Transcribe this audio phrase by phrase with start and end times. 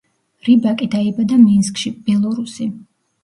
[0.45, 2.69] რიბაკი დაიბადა მინსკში, ბელორუსი.